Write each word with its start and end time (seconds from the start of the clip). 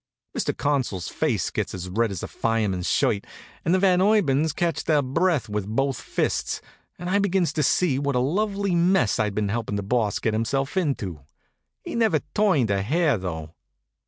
Mr. 0.35 0.57
Consul's 0.57 1.09
face 1.09 1.51
gets 1.51 1.75
as 1.75 1.87
red 1.87 2.09
as 2.09 2.23
a 2.23 2.27
fireman's 2.27 2.89
shirt, 2.89 3.23
the 3.63 3.77
Van 3.77 4.01
Urbans 4.01 4.51
catch 4.51 4.85
their 4.85 5.03
breath 5.03 5.47
with 5.47 5.67
both 5.67 6.01
fists, 6.01 6.59
and 6.97 7.07
I 7.07 7.19
begins 7.19 7.53
to 7.53 7.61
see 7.61 7.99
what 7.99 8.15
a 8.15 8.19
lovely 8.19 8.73
mess 8.73 9.19
I'd 9.19 9.35
been 9.35 9.49
helping 9.49 9.75
the 9.75 9.83
Boss 9.83 10.15
to 10.15 10.21
get 10.21 10.33
himself 10.33 10.75
into. 10.75 11.19
He 11.83 11.93
never 11.93 12.19
turned 12.33 12.71
a 12.71 12.81
hair 12.81 13.15
though. 13.15 13.53